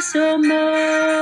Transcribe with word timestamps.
so 0.00 0.38
much. 0.38 1.17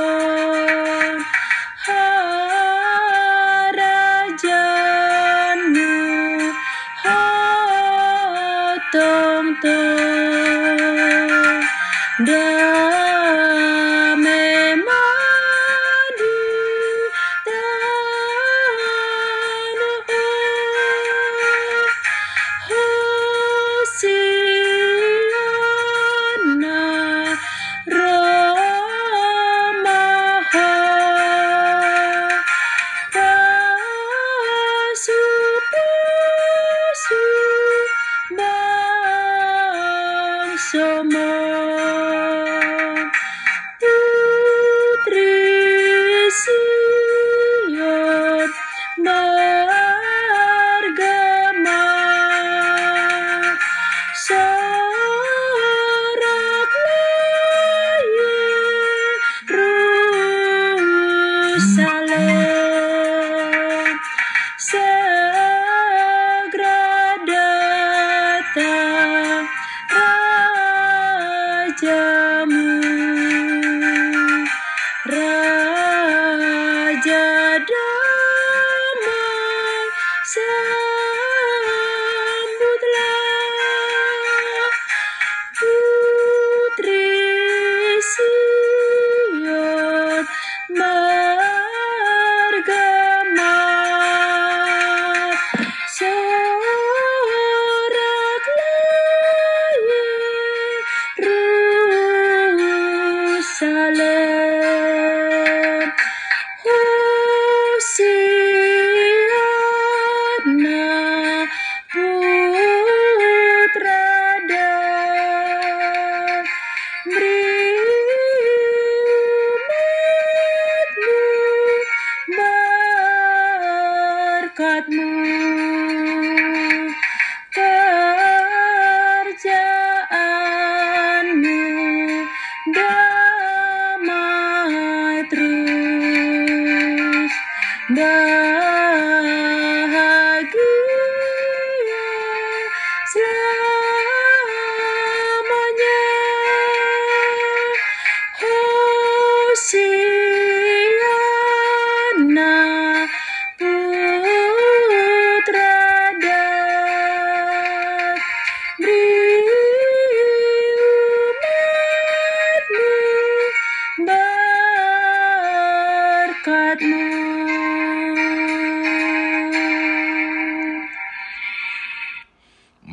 Yeah. 62.27 62.66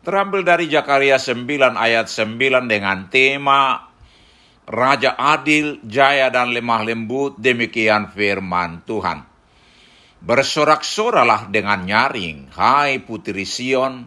terambil 0.00 0.44
dari 0.44 0.66
Jakaria 0.66 1.20
9 1.20 1.76
ayat 1.76 2.06
9 2.08 2.68
dengan 2.68 3.08
tema 3.12 3.90
Raja 4.70 5.18
adil, 5.18 5.82
jaya 5.82 6.30
dan 6.30 6.54
lemah 6.54 6.86
lembut, 6.86 7.34
demikian 7.42 8.06
firman 8.14 8.86
Tuhan. 8.86 9.26
Bersorak-soralah 10.22 11.50
dengan 11.50 11.82
nyaring, 11.82 12.54
hai 12.54 13.02
putri 13.02 13.42
Sion. 13.42 14.06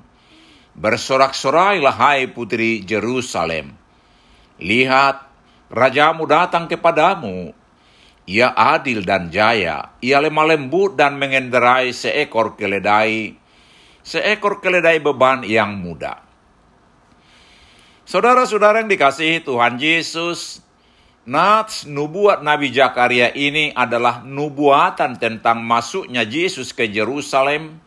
Bersorak-sorailah, 0.71 1.99
hai 1.99 2.31
putri 2.31 2.79
Jerusalem. 2.79 3.75
Lihat, 4.63 5.27
rajamu 5.67 6.23
datang 6.31 6.71
kepadamu. 6.71 7.51
Ia 8.23 8.55
adil 8.55 9.03
dan 9.03 9.27
jaya, 9.35 9.99
ia 9.99 10.23
lemah 10.23 10.47
lembut 10.47 10.95
dan 10.95 11.19
mengenderai 11.19 11.91
seekor 11.91 12.55
keledai, 12.55 13.35
seekor 14.03 14.59
keledai 14.59 14.99
beban 14.99 15.41
yang 15.47 15.79
muda. 15.79 16.19
Saudara-saudara 18.03 18.83
yang 18.83 18.91
dikasihi 18.91 19.47
Tuhan 19.47 19.79
Yesus, 19.79 20.59
Nats 21.23 21.87
nubuat 21.87 22.43
Nabi 22.43 22.67
Zakaria 22.75 23.31
ini 23.31 23.71
adalah 23.71 24.27
nubuatan 24.27 25.15
tentang 25.15 25.63
masuknya 25.63 26.27
Yesus 26.27 26.75
ke 26.75 26.83
Yerusalem 26.83 27.79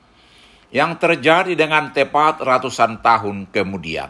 yang 0.73 0.97
terjadi 0.97 1.53
dengan 1.53 1.93
tepat 1.93 2.41
ratusan 2.41 3.05
tahun 3.05 3.53
kemudian. 3.53 4.09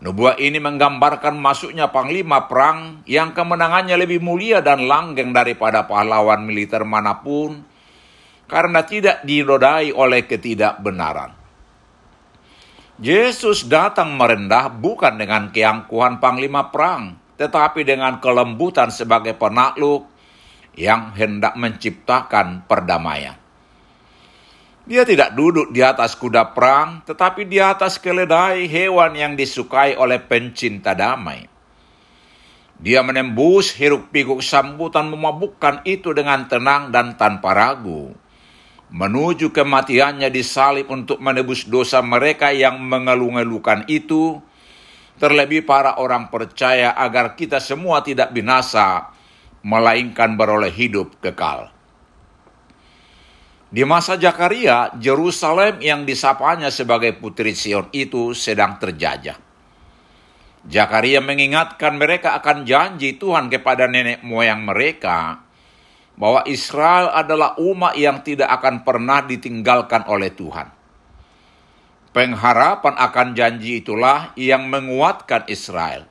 Nubuat 0.00 0.40
ini 0.40 0.56
menggambarkan 0.62 1.36
masuknya 1.36 1.92
panglima 1.92 2.48
perang 2.48 3.04
yang 3.04 3.36
kemenangannya 3.36 4.00
lebih 4.00 4.22
mulia 4.22 4.64
dan 4.64 4.88
langgeng 4.88 5.34
daripada 5.34 5.84
pahlawan 5.84 6.46
militer 6.46 6.86
mana 6.88 7.20
pun 7.20 7.60
karena 8.50 8.82
tidak 8.82 9.22
dinodai 9.22 9.94
oleh 9.94 10.26
ketidakbenaran. 10.26 11.38
Yesus 12.98 13.64
datang 13.70 14.18
merendah 14.18 14.68
bukan 14.68 15.16
dengan 15.16 15.54
keangkuhan 15.54 16.18
panglima 16.18 16.68
perang, 16.68 17.16
tetapi 17.38 17.86
dengan 17.86 18.18
kelembutan 18.18 18.90
sebagai 18.92 19.38
penakluk 19.38 20.04
yang 20.76 21.14
hendak 21.14 21.56
menciptakan 21.56 22.66
perdamaian. 22.66 23.38
Dia 24.84 25.06
tidak 25.06 25.38
duduk 25.38 25.70
di 25.70 25.80
atas 25.86 26.18
kuda 26.18 26.50
perang, 26.50 27.06
tetapi 27.06 27.46
di 27.46 27.62
atas 27.62 28.02
keledai 28.02 28.66
hewan 28.66 29.14
yang 29.14 29.32
disukai 29.38 29.94
oleh 29.94 30.18
pencinta 30.18 30.92
damai. 30.98 31.46
Dia 32.80 33.04
menembus 33.04 33.76
hiruk-pikuk 33.76 34.40
sambutan 34.40 35.12
memabukkan 35.12 35.84
itu 35.84 36.16
dengan 36.16 36.48
tenang 36.48 36.88
dan 36.88 37.12
tanpa 37.14 37.52
ragu. 37.52 38.10
Menuju 38.90 39.54
kematiannya 39.54 40.34
disalib 40.34 40.90
untuk 40.90 41.22
menebus 41.22 41.62
dosa 41.70 42.02
mereka 42.02 42.50
yang 42.50 42.82
mengeluh-ngeluhkan 42.82 43.86
itu, 43.86 44.42
terlebih 45.22 45.62
para 45.62 46.02
orang 46.02 46.26
percaya 46.26 46.90
agar 46.98 47.38
kita 47.38 47.62
semua 47.62 48.02
tidak 48.02 48.34
binasa, 48.34 49.14
melainkan 49.62 50.34
beroleh 50.34 50.74
hidup 50.74 51.22
kekal. 51.22 51.70
Di 53.70 53.86
masa 53.86 54.18
Jakaria, 54.18 54.90
Jerusalem 54.98 55.78
yang 55.78 56.02
disapanya 56.02 56.74
sebagai 56.74 57.14
putri 57.14 57.54
Sion 57.54 57.86
itu 57.94 58.34
sedang 58.34 58.82
terjajah. 58.82 59.38
Jakaria 60.66 61.22
mengingatkan 61.22 61.94
mereka 61.94 62.34
akan 62.42 62.66
janji 62.66 63.14
Tuhan 63.14 63.46
kepada 63.46 63.86
nenek 63.86 64.26
moyang 64.26 64.66
mereka 64.66 65.46
bahwa 66.20 66.44
Israel 66.44 67.08
adalah 67.16 67.56
umat 67.56 67.96
yang 67.96 68.20
tidak 68.20 68.52
akan 68.60 68.84
pernah 68.84 69.24
ditinggalkan 69.24 70.04
oleh 70.04 70.28
Tuhan. 70.36 70.68
Pengharapan 72.12 72.94
akan 73.00 73.28
janji 73.32 73.80
itulah 73.80 74.36
yang 74.36 74.68
menguatkan 74.68 75.48
Israel. 75.48 76.04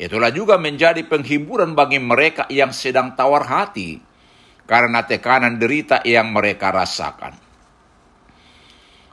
Itulah 0.00 0.32
juga 0.32 0.56
menjadi 0.56 1.04
penghiburan 1.04 1.76
bagi 1.76 2.00
mereka 2.00 2.48
yang 2.48 2.72
sedang 2.72 3.12
tawar 3.12 3.44
hati 3.44 4.00
karena 4.64 5.04
tekanan 5.04 5.60
derita 5.60 6.00
yang 6.08 6.32
mereka 6.32 6.72
rasakan. 6.72 7.36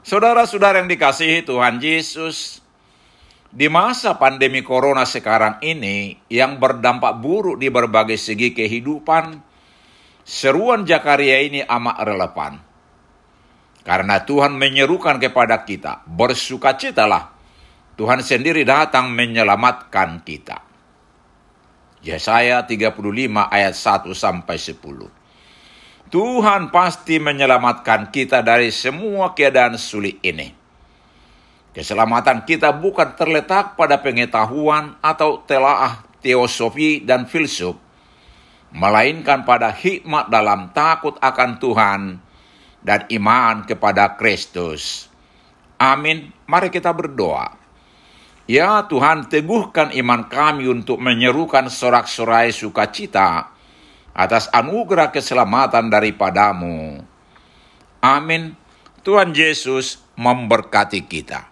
Saudara-saudara 0.00 0.80
yang 0.80 0.88
dikasihi 0.88 1.44
Tuhan 1.44 1.76
Yesus, 1.76 2.64
di 3.52 3.68
masa 3.68 4.16
pandemi 4.16 4.64
corona 4.64 5.04
sekarang 5.04 5.60
ini 5.60 6.16
yang 6.32 6.56
berdampak 6.56 7.20
buruk 7.20 7.60
di 7.60 7.68
berbagai 7.68 8.16
segi 8.16 8.56
kehidupan, 8.56 9.49
seruan 10.30 10.86
Jakaria 10.86 11.42
ini 11.42 11.66
amat 11.66 12.06
relevan 12.06 12.70
karena 13.82 14.22
Tuhan 14.22 14.54
menyerukan 14.54 15.18
kepada 15.18 15.66
kita, 15.66 16.06
bersukacitalah. 16.06 17.34
Tuhan 17.98 18.22
sendiri 18.22 18.62
datang 18.64 19.12
menyelamatkan 19.12 20.22
kita. 20.22 20.62
Yesaya 22.00 22.64
35 22.64 22.96
ayat 23.50 23.74
1 23.76 24.14
sampai 24.16 24.56
10. 24.56 26.08
Tuhan 26.08 26.72
pasti 26.72 27.20
menyelamatkan 27.20 28.08
kita 28.08 28.40
dari 28.40 28.72
semua 28.72 29.36
keadaan 29.36 29.76
sulit 29.76 30.16
ini. 30.24 30.48
Keselamatan 31.76 32.48
kita 32.48 32.72
bukan 32.72 33.14
terletak 33.14 33.76
pada 33.76 34.00
pengetahuan 34.00 34.96
atau 35.04 35.44
telaah 35.44 36.02
teosofi 36.24 37.04
dan 37.04 37.28
filsuf, 37.28 37.76
melainkan 38.70 39.42
pada 39.42 39.74
hikmat 39.74 40.30
dalam 40.30 40.70
takut 40.70 41.18
akan 41.18 41.50
Tuhan 41.58 42.00
dan 42.80 43.00
iman 43.10 43.66
kepada 43.66 44.14
Kristus. 44.16 45.10
Amin. 45.80 46.30
Mari 46.46 46.70
kita 46.70 46.94
berdoa. 46.94 47.56
Ya 48.50 48.82
Tuhan, 48.86 49.30
teguhkan 49.30 49.94
iman 49.94 50.26
kami 50.26 50.66
untuk 50.66 50.98
menyerukan 50.98 51.70
sorak-sorai 51.70 52.50
sukacita 52.50 53.54
atas 54.10 54.50
anugerah 54.50 55.14
keselamatan 55.14 55.86
daripadamu. 55.86 56.98
Amin. 58.02 58.58
Tuhan 59.06 59.32
Yesus 59.32 60.02
memberkati 60.18 61.06
kita. 61.06 61.49